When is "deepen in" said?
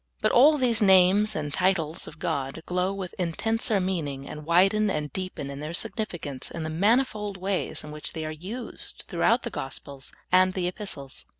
5.13-5.59